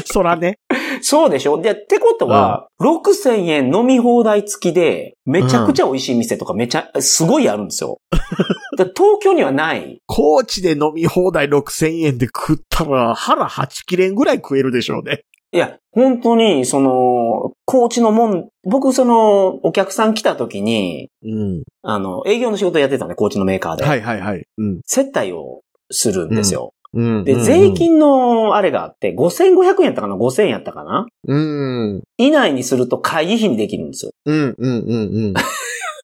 [0.05, 0.59] そらね。
[1.03, 1.61] そうでしょ？
[1.61, 7.99] で、ってことは、6000円飲み放題付きで、めちゃくちゃ美味しい店とかめちゃ、すごいあるんですよ。
[8.77, 10.01] だ東京にはない。
[10.07, 15.23] 高知で飲み放題6000円で食ったら腹8切れんぐらい食えるでしょうね。
[15.55, 21.63] いや、本当に、その、高知のもん、僕その、お客さん来た時に、うん。
[21.83, 23.85] あの、営業の仕事やってたね、高知のメーカーで。
[23.85, 24.47] はいはいはい。
[24.57, 24.81] うん。
[24.87, 26.73] 接待をするんですよ。
[26.95, 27.25] うん。
[27.25, 31.07] で、税金のあれがあって、5500円やったかな ?5000 円やったかな？
[31.27, 32.03] うん。
[32.17, 34.13] 以内にすると会議費にできるんですよ。
[34.25, 35.35] うん、うん、うん、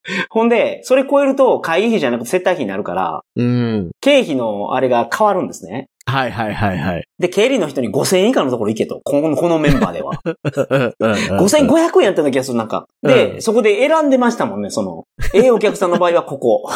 [0.30, 3.46] ほんで、それ超えると会議費じゃなくて接待費になるから、うん。
[3.46, 3.90] うん。
[4.00, 5.88] 経費のあれが変わるんですね。
[6.06, 7.04] はいはいはいはい。
[7.18, 9.00] で、経理の人に5000円以下のところ行けと。
[9.04, 10.12] このこのメンバーでは。
[10.98, 12.86] 5500 5500円やった気がする、なんか。
[13.02, 15.04] で、うんそこで選んでましたもんね、その。
[15.34, 16.70] ええお客さんの場合はここ。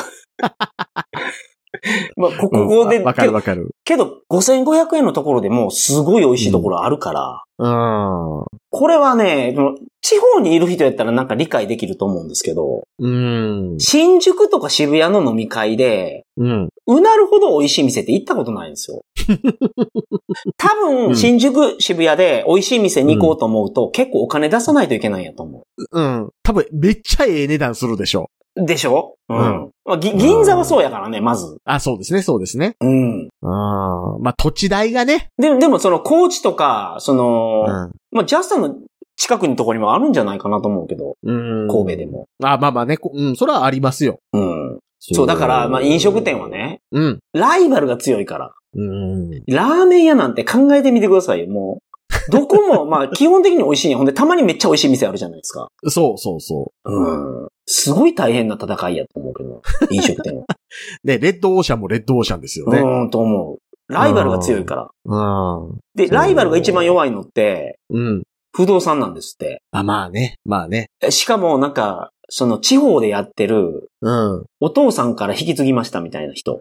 [2.16, 3.74] まあ、こここで、わかるわかる。
[3.84, 8.44] けど、5500円のところでもすごい美味しいところあるから、うん。
[8.70, 9.54] これはね、
[10.00, 13.76] 地方にいる人やったらなんか理解できると思うんですけど、うん。
[13.78, 16.68] 新宿とか渋谷の飲み会で、うん。
[16.86, 19.02] うなるほど美味しい店って行ったことないんですよ。
[20.56, 26.30] 多うん分、新宿、渋谷で美味しい店に行こうと思うと、結構お金出さないといけないんやと思うん。
[26.42, 28.41] 多分、めっちゃええ値段するでしょう。
[28.54, 29.14] でしょ？
[29.28, 31.56] うんまあぎ銀座はそうやからね、まず。
[31.64, 32.76] あ、そうですね、そうですね。
[32.80, 33.28] うん。
[33.42, 35.28] あまあ、土地代がね。
[35.38, 37.90] でも、でもその、高知とか、その、うん。
[38.12, 38.76] まあ、ジャスタの
[39.16, 41.68] 近くのところにもあるんじゃないかなと思うけど、うん。
[41.68, 42.26] 神戸でも。
[42.44, 44.18] あ、まあまあね、こうん、それはありますよ。
[44.32, 44.78] うん。
[45.00, 47.18] そう、だから、まあ、飲食店はね、うん。
[47.32, 48.52] ライバルが強いから。
[48.74, 49.30] うん。
[49.48, 51.80] ラーメン屋なんて考えてみてくださいよ、も
[52.28, 52.30] う。
[52.30, 53.94] どこも、まあ、 基本的に美味しい。
[53.94, 55.68] ほんで、たまにめっちゃ美味しい店あるじゃないですか。
[55.88, 57.12] そうそうそう
[57.44, 57.48] ん。
[57.66, 60.42] すごい大変な戦いやと思うけど、 飲食店は。
[60.42, 61.06] う。
[61.06, 62.78] で、レッドオーシャンもレッドオーシャンですよね。
[62.78, 63.58] うん、と思う。
[63.88, 64.90] ライバルが強いから。
[65.04, 65.78] うん。
[65.94, 68.22] で、ライバルが一番弱いのって、うん。
[68.54, 69.62] 不動産なんですって。
[69.70, 70.36] あ、まあね。
[70.44, 70.88] まあね。
[71.02, 74.44] えしかも、なんか、その地方でやってる、うん。
[74.60, 76.60] お父さんから引き継ぎましたみたいな人。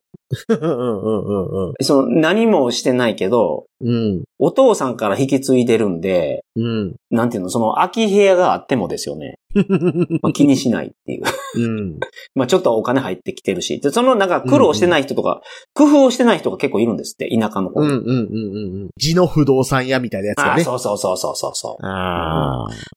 [0.49, 1.73] うんうんうんうん。
[1.81, 4.23] その、何もしてないけど、うん。
[4.39, 6.95] お父さんから引き継いでるんで、うん。
[7.09, 9.35] なんていうの、その空き部屋があってもですよね。
[10.21, 11.23] まあ、気にしないっていう。
[11.55, 11.99] うん。
[12.35, 13.79] まあちょっとお金入ってきてるし。
[13.79, 15.41] で、そのなんか苦労してない人とか、
[15.73, 17.87] 工夫をしてない人が結構いるんですって、田舎の方に。
[17.87, 18.89] うんうんうんうん。
[18.97, 20.63] 地の不動産屋みたいなやつああ、がね。
[20.63, 21.83] そうそうそうそうそうそう。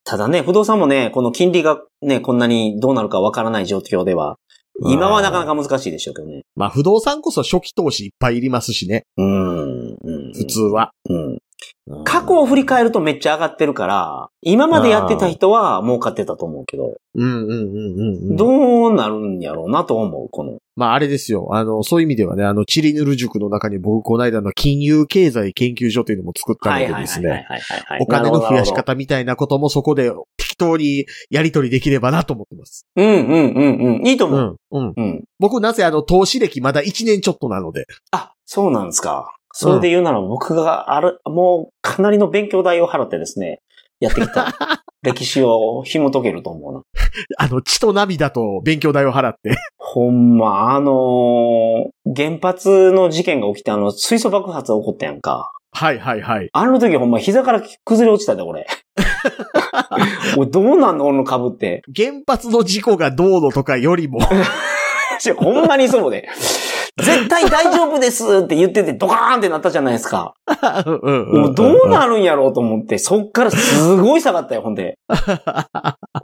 [0.03, 4.37] ただね、不動産もね、この金利がね、こんなにどうなるかわからない状況では、
[4.83, 6.41] 今はなかなか難しいでしょうけどね。
[6.55, 9.03] まあ不動産こそ初期投資いっぱいいりますしね。
[9.15, 9.89] うん。
[9.91, 9.95] うん
[10.33, 10.91] 普通は。
[11.09, 11.37] うん。
[12.03, 18.35] 過去を振り返るとめっちゃ上がってるから、今までやってた人は儲かってたと思うけど、うんうんうんうんうん。
[18.35, 20.57] どうなるんやろうなと思う、この。
[20.75, 21.49] まああれですよ。
[21.51, 27.47] あの、そういう意味ではね、あの、チリヌル塾の中に僕この間の金融経済研究所というのも作ったのでですね。
[27.99, 32.87] お金の増やし方みたいなこともそこで適当にやり取りできればなと思ってます。
[32.95, 34.07] うんうんうんうん。
[34.07, 34.59] いいと思う。
[34.71, 34.87] うん。
[34.87, 34.93] うん。
[34.97, 35.23] うん。
[35.37, 37.85] 僕なぜあの、投資歴まだ1年ちょっとなので。
[38.09, 39.35] あ、そうなんですか。
[39.57, 43.61] それで言うなら僕がある、もうかなりの勉強代を払ってですね、
[44.01, 44.53] やってきた
[45.01, 46.81] 歴史を紐解けると思うな。
[47.37, 49.55] あの、血と涙と勉強代を払って。
[49.77, 55.53] ほんま、あのー原発の事件が起きてあの、水素爆発が起こったやんか。
[55.71, 56.49] はいはいはい。
[56.51, 58.67] あの時ほんま膝から崩れ落ちたで、俺。
[60.37, 61.81] 俺どうなんの俺の株って。
[61.95, 64.19] 原発の事故がどうのとかよりも、
[65.37, 66.27] ほんまにそうで。
[66.97, 70.33] 絶対大丈夫ですって言っててドカーンってなったじゃないですか。
[70.85, 74.97] もうどうなるんやろうと思って、そっからすごい下がったよ、ほんで。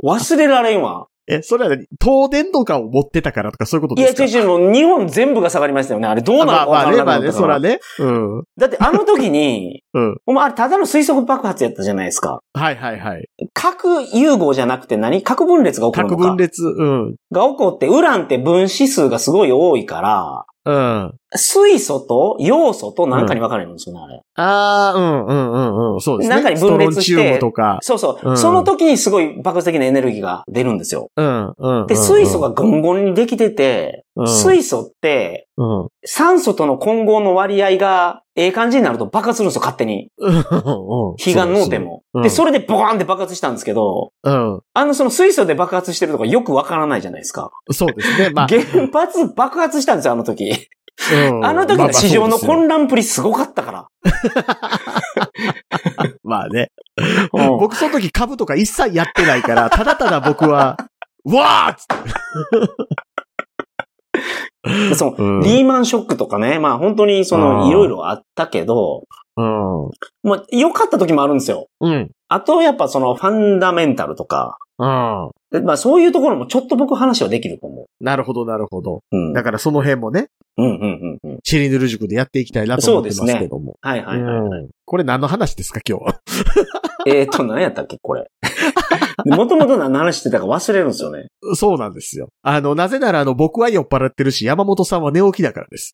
[0.04, 1.08] 忘れられんわ。
[1.28, 1.86] え、それは何？
[2.02, 4.40] 東電とかを持ってたからとかそういうこといや、ですか？
[4.40, 6.08] 違う違う、もう日本全部が下がりましたよね。
[6.08, 7.32] あれどうなるかまあまあね、分からまあね。
[7.32, 7.80] そらね。
[8.00, 8.44] うん。
[8.58, 10.18] だってあの時に、うん。
[10.26, 12.40] お前あれただの推測爆発やったじゃないですか。
[12.54, 13.28] はいはいはい。
[13.54, 15.22] 核融合じゃなくて何？
[15.22, 17.16] 核分裂が起こるのか核分裂、うん。
[17.32, 21.14] が起こって、ウランって分子数がすごい多いから、うん。
[21.36, 24.22] 水素と要素と何かに分かれるんですよね、あれ。
[24.36, 26.02] ああ、うんうんうんうん。
[26.02, 26.36] そうですね。
[26.36, 27.80] 中に分裂してとか。
[27.82, 31.10] そうそう、うんその時にすごい爆発的なエネルギーが出るんですよ。
[31.16, 31.88] うんうん。
[31.88, 35.88] で、水素がゴンゴンにできてて、うん水素ってうん。
[36.06, 40.10] 酸素との混合の割合がええ感じになると爆発するんですよ、勝手に。
[40.20, 40.36] うん。
[40.36, 41.16] うん。
[41.18, 42.04] 火がのうても。
[42.14, 44.62] うんで、それでボカーンって爆発したんですけど、うん。
[44.74, 47.52] あのその水素で爆発してるとかよくわからないじゃないですか。
[47.72, 48.30] そうですね。
[48.32, 48.48] まあ。
[48.48, 50.68] 原発爆発したんですよ、あの時。
[51.30, 53.88] うんあの時の市場の混乱プリすごかったから。
[56.24, 56.70] まあね。
[57.34, 60.78] うん僕その時株とか一切やってないから、ただただ僕は、
[61.26, 61.76] うわーっ
[64.96, 65.42] その、うん。
[65.42, 69.46] リーマンショックとかね、まあ本当にそうんの、いろいろあったけど、うん。
[69.46, 69.92] も
[70.36, 71.68] う良かった時もあるんですよ。
[71.80, 72.12] うん。
[72.28, 75.32] あと、やっぱその、ファンダメンタルとか、うん。
[75.52, 79.04] でまあそういうところもちょっと僕話はできると思なるほど、なるほど。
[79.12, 79.18] う。
[79.18, 79.34] うん。
[79.34, 81.40] だからその辺もね、うんうんうんうん。
[81.44, 83.76] チリヌル塾でやっていきたいなと思ってますけども。
[83.82, 84.40] はいはいはい。
[84.40, 86.04] うんこれ何の話ですか、今日？
[86.04, 86.22] は。
[87.08, 88.30] えーと、何やったっけこれ。
[89.26, 91.28] もともと何の話してたか忘れるんですよね。
[91.56, 92.28] そうなんですよ。
[92.42, 95.94] あの、なぜならあの、僕は酔っ払ってるし、山本さんは寝起きだからです。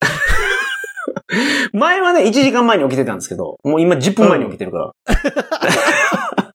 [1.74, 4.92] 前はね、1時間前に起きてたんですけど、もう今10分前に起きてるから。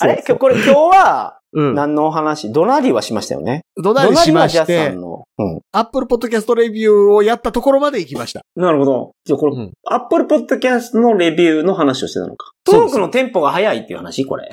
[0.00, 0.22] あれ？
[0.26, 1.74] 今日、これ今日は、うん。
[1.74, 2.52] 何のお話？
[2.52, 3.62] ドナリはしましたよね。
[3.82, 5.24] ドナリはジャスさてん、の。
[5.38, 5.60] うん。
[5.72, 8.42] アップルポッドキャストレビューをやったところまで行きました。
[8.54, 9.12] なるほど。
[9.24, 12.52] じゃあこれ、うんアップルポッドキャストのレビューの話をしてたのか。
[12.64, 14.26] トークのテンポが速いっていう話？
[14.26, 14.50] これ。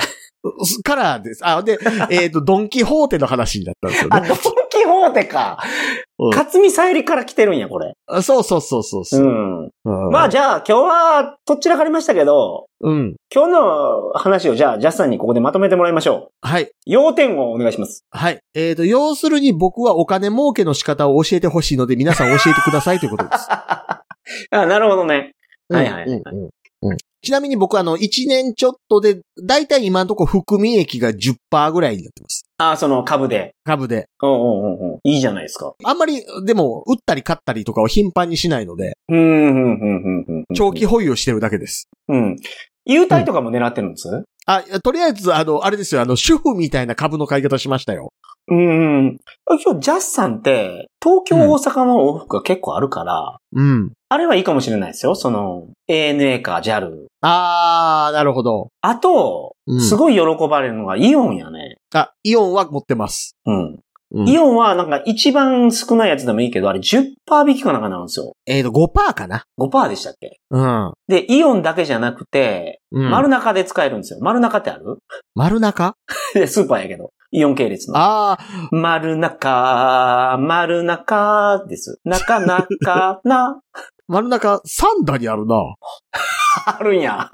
[0.84, 1.46] からです。
[1.46, 1.78] あ、で、
[2.10, 4.28] えっ、と、ドンキホーテの話になったんですよあ、ね。
[4.28, 4.38] ドン
[4.70, 5.58] キホーテか。
[6.18, 7.94] うん勝見さゆりから来てるんや、これ。
[8.08, 9.70] あそうそうそうそうそうう、ん。
[9.84, 13.16] うんまあじゃあ今日は、とっちらかりましたけど、うん。
[13.34, 16.64] 今日の話をじゃあ、ジャスさんにここでまとめてもらいましょはい。
[16.64, 16.72] う。
[16.86, 18.06] 要点をお願いします。
[18.12, 18.40] はい。
[18.54, 23.48] えっ、と、要するに僕はお金儲けの仕方を教えてほしいので、皆さん教えてくださいということです。
[23.52, 25.34] あ、なるほどね。
[25.70, 26.50] はいはいはいうんうん
[26.92, 32.46] うんちなみに僕あの、1年ちょっとで、だいたい今のところ含み益が10%ぐらいになってます。
[32.58, 33.56] あ、その株で。
[33.66, 34.08] 株で。
[34.22, 35.00] うんうんうんうん。
[35.04, 35.74] いいじゃないですか。
[35.84, 40.46] あんまり、でも、売ったり買ったりとかを頻繁にしないので、うん、うん、うん、うん、うん。
[40.56, 41.90] 長期保有をしてるだけです。
[42.08, 42.38] うん。
[42.86, 44.08] 優待とかも狙ってるんです？
[44.46, 48.14] あ、とりあえず、あの、あれですよ、あの、主婦みたいな株の買い方しましたよ。
[48.48, 48.62] うんう
[49.10, 49.18] ん。
[49.48, 53.92] 今日、ジャスさんって、東京、うん大阪の往復が結構あるから、うん。
[54.16, 55.14] あれはいいかもしれないですよ。
[55.14, 57.08] その、ANA か JAL。
[57.20, 58.70] あー、なるほど。
[58.80, 61.76] あと、うんすごい喜ばれるのがイオンやね。
[61.94, 63.36] あ、イオンは持ってます。
[63.46, 63.80] うん。
[64.12, 68.34] うんイオンはなんか一番少ないやつでもいいけど、あれ10%引きかなんかなるんですよ。
[68.46, 69.44] えっ、と、5%かな。
[69.60, 70.40] 5%でしたっけ？
[70.52, 70.94] うん。
[71.10, 74.20] で、イオンだけじゃなくて、うん、丸中で使えるんですよ。
[74.22, 75.00] 丸中ってある？
[75.34, 75.96] 丸中？
[76.34, 77.10] で、スーパーやけど。
[77.32, 77.96] イオン系列の。
[77.98, 82.00] あー、丸中、丸中です。
[82.06, 83.60] なかなかな。
[84.08, 85.56] 丸中3段にあるな。
[86.66, 87.30] あるんや。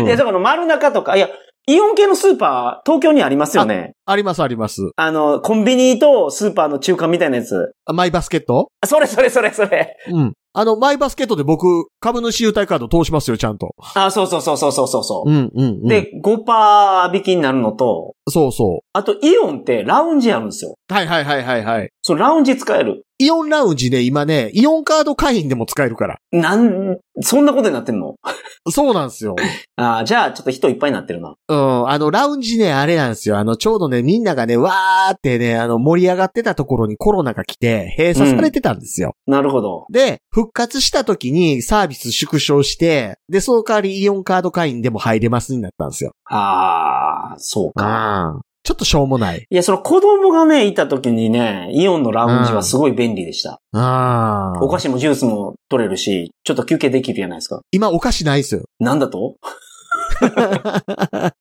[0.00, 1.28] うんいや、だから丸中とか、いや、
[1.66, 3.92] イオン系のスーパー、東京にありますよね。
[4.06, 4.90] ありますあります。
[4.96, 7.72] あの、コンビニとスーパーの中間みたいなやつ。
[7.84, 8.68] あマイバスケット？
[8.80, 9.96] あそれそれそれそれ。
[10.10, 10.32] うん。
[10.58, 13.76] あの、マイバスケットで僕、株主優待カード通しますよ、ちゃんと。
[13.94, 15.32] あ、そうそうそうそうそうそうそうう。
[15.32, 15.86] ん、うん、うん。
[15.86, 20.72] で、5%引きになるのと、そうそあとイオンってラウンジあるんですよ。
[20.76, 20.92] う。
[20.92, 21.90] はいはいはいはいはい。
[22.02, 23.04] そのラウンジ使える。
[23.20, 26.18] イオンラウンジね、今ね、イオンカード会員でも使えるから。
[26.30, 28.14] なん、そんなことになってんの？
[28.70, 29.34] そうなんですよ。
[29.76, 31.34] あじゃあちょっと人いっぱいになってるな。
[31.48, 33.38] うん、あの、ラウンジね、あれなんですよ。
[33.38, 39.14] あの、ちょうどね、みんながね、わーってね、あの、盛り上がってたところにコロナが来て、閉鎖されてたんですよ。
[39.26, 39.86] なるほど。
[39.90, 46.12] で、復活した時にサービス縮小して、で、その代わりイオンカード会員でも入れますになったんですよ。
[46.26, 48.36] ああ、そうか。
[48.36, 49.46] あちょっとしょうもない。
[49.48, 53.60] いや、その子供がね、いた時にね、イオンのラウンジはすごい便利でした。
[53.72, 54.60] ああ。
[54.62, 57.62] お菓子もジュースも取れるし、ちょっと休憩できるじゃないですか。
[57.70, 58.64] 今お菓子ないですよ。
[58.78, 59.36] なんだと？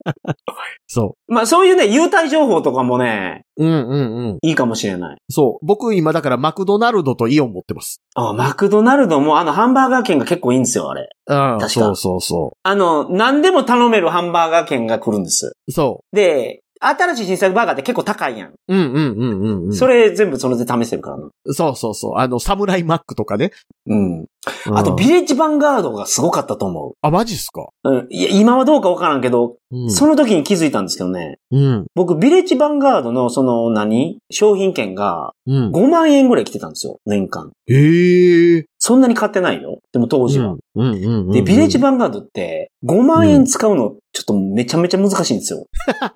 [0.87, 3.65] そまあそういうね、優待情報とかもね、う。
[3.65, 4.37] うんうんうん。
[4.41, 5.17] いいかもしれない。
[5.29, 5.65] そう。
[5.65, 8.01] 僕今だからマクドナルドとイオン持ってます。
[8.15, 11.09] あ、マクドナルドもあのハンバーガー券が結構いいんですよ、あれ。
[11.27, 11.59] うん。
[11.59, 15.53] かそうそうそあの、何でも頼めるハンバーガー券が来るんです。
[15.67, 15.71] う。
[15.71, 18.49] そで、新しい新作バーガーって結構高いやん。
[18.49, 18.55] う。
[18.67, 19.73] うんうんうんうん、うん。
[19.73, 21.29] それ全部それで試せるからな。
[21.53, 22.15] そうそうそう。
[22.17, 23.51] あの、サムライマックとかね。
[23.87, 24.25] うん。
[24.73, 27.67] あと、うんビレッジヴァンガードがすごかったと思あ、マジっすか？
[27.83, 27.89] う。
[27.89, 28.07] うん。
[28.09, 29.91] いや、今はどうかわからんけど、うん。
[29.91, 31.39] その時に気づいたんですけどね。
[31.51, 31.85] うん。
[31.95, 34.19] 僕、ビレッジヴァンガードのその何？
[34.31, 35.71] 商品券がうん。
[35.71, 36.99] 5万円ぐらい来てたんですよ。
[37.05, 37.51] 年間。
[37.67, 38.65] へえ。
[38.87, 39.81] そんなに買ってないよ。
[39.91, 40.55] でも当時は。
[40.73, 45.65] で、ビレッジヴァンガードって5万円使うのちょっとめちゃめちゃ難しいんですよ。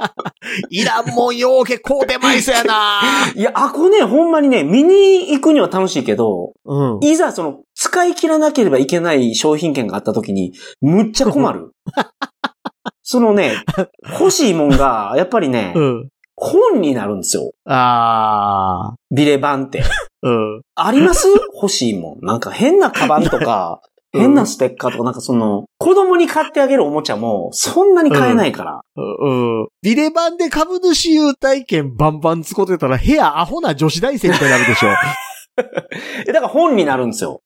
[0.71, 3.01] いらんもんようけこうてまいそやな
[3.35, 6.99] いや、あこね、ほんまにね、見に行くには楽しいけど、うん。
[7.01, 11.71] いざその、使い切らなければいけない商品券があった時に、むっちゃ困る。
[13.03, 13.55] そのね、
[14.17, 16.09] 欲しいもんが、やっぱりね、うん。
[16.41, 17.51] 本になるんですよ。
[17.65, 19.81] あビレ版って。
[19.83, 19.85] ー。
[20.23, 20.61] うん。
[20.75, 21.27] あります？
[21.55, 22.25] 欲しいもん。
[22.25, 28.81] なんか変なカバンとか、うん変なステッカーとか、なんかその、子供に買ってあげるおもちゃも、そんなに買えないから。
[28.97, 29.31] う
[29.63, 29.67] ん。
[29.81, 34.89] ビレ版で株主優待券バンバン使ってたら部屋アホな女子大生みたいになるでしょ。
[36.27, 37.39] えだから本になるんですよ。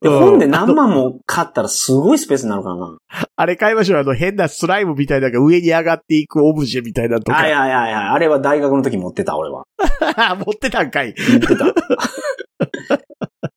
[0.00, 2.98] で、うん本で何万も買ったらすごいスペースになるからな。
[3.36, 4.00] あれ買いましょう。
[4.00, 7.38] あの変なスライムみたいなのが上に上がっていくオブジェみたいなのとか。
[7.38, 8.04] はいはいはいはい。
[8.04, 9.64] あれは大学の時持ってた、俺は。
[10.36, 11.14] 持ってたんかい。
[11.16, 11.74] 持ってた。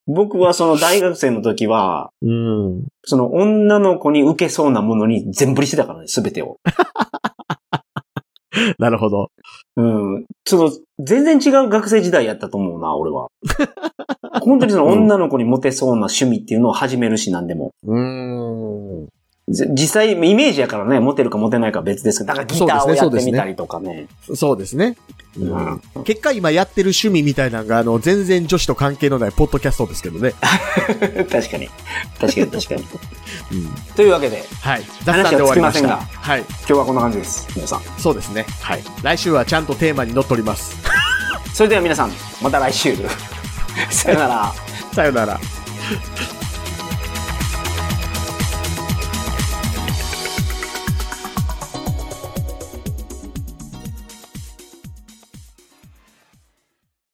[0.07, 2.87] 僕はその大学生の時は、うん。
[3.05, 6.57] その女の子に受けそうなものに全振りしてたからね、すべてを。
[8.79, 9.31] なるほど。
[9.77, 10.25] うん。
[10.45, 13.29] その、全然違う学生時代やったと思うな、俺は。
[14.39, 17.73] 本当にその女の子にモテそうな趣味っていうのを始めるし、なんでも。
[17.85, 19.07] うーん。
[19.49, 24.07] ぜ実際、イメージやからね、モテるかモテないかは別ですけど、だからギターをやってみたりとかね。
[24.35, 24.95] そうですね。
[25.37, 30.33] うん結果今やってる趣味みたいなのが、あの、全然女子と関係のないポッドキャストですけどね。
[31.31, 31.69] 確かに。
[32.19, 32.83] 確かに確かに。
[33.51, 33.95] うん。
[33.95, 34.83] というわけで、はい。
[35.03, 35.87] 雑談で終わりました。
[35.87, 36.39] 話は尽きはい。
[36.39, 37.47] 今日はこんな感じです。
[37.55, 37.81] 皆さん。
[37.97, 38.45] そうですね。
[38.61, 38.83] はい。
[39.03, 40.75] 来週はちゃんとテーマにのっとります。
[41.53, 42.95] それでは皆さん、また来週。
[43.89, 44.53] さよなら。
[44.93, 45.39] さよなら。